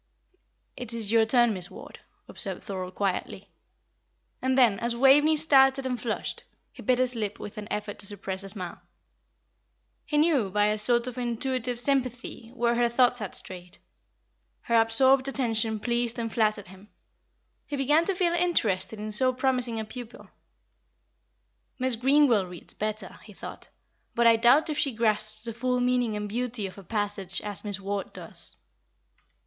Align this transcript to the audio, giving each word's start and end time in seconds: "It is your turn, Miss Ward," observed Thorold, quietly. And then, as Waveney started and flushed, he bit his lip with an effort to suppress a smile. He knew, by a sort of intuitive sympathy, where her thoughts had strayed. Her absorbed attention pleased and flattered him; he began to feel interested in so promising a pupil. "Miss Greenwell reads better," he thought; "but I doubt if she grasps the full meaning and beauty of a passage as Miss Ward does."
"It 0.75 0.93
is 0.95 1.11
your 1.11 1.27
turn, 1.27 1.53
Miss 1.53 1.69
Ward," 1.69 1.99
observed 2.27 2.63
Thorold, 2.63 2.95
quietly. 2.95 3.51
And 4.41 4.57
then, 4.57 4.79
as 4.79 4.95
Waveney 4.95 5.35
started 5.35 5.85
and 5.85 6.01
flushed, 6.01 6.43
he 6.71 6.81
bit 6.81 6.97
his 6.97 7.13
lip 7.13 7.39
with 7.39 7.59
an 7.59 7.67
effort 7.69 7.99
to 7.99 8.07
suppress 8.07 8.41
a 8.41 8.49
smile. 8.49 8.81
He 10.03 10.17
knew, 10.17 10.49
by 10.49 10.69
a 10.69 10.79
sort 10.79 11.05
of 11.05 11.19
intuitive 11.19 11.79
sympathy, 11.79 12.49
where 12.55 12.73
her 12.73 12.89
thoughts 12.89 13.19
had 13.19 13.35
strayed. 13.35 13.77
Her 14.61 14.81
absorbed 14.81 15.27
attention 15.27 15.79
pleased 15.79 16.17
and 16.17 16.33
flattered 16.33 16.69
him; 16.69 16.89
he 17.67 17.75
began 17.77 18.03
to 18.05 18.15
feel 18.15 18.33
interested 18.33 18.97
in 18.97 19.11
so 19.11 19.31
promising 19.31 19.79
a 19.79 19.85
pupil. 19.85 20.31
"Miss 21.77 21.95
Greenwell 21.95 22.47
reads 22.47 22.73
better," 22.73 23.19
he 23.23 23.33
thought; 23.33 23.69
"but 24.15 24.25
I 24.25 24.35
doubt 24.35 24.67
if 24.71 24.79
she 24.79 24.93
grasps 24.93 25.43
the 25.43 25.53
full 25.53 25.79
meaning 25.79 26.15
and 26.15 26.27
beauty 26.27 26.65
of 26.65 26.79
a 26.79 26.83
passage 26.83 27.39
as 27.41 27.63
Miss 27.63 27.79
Ward 27.79 28.13
does." 28.13 28.55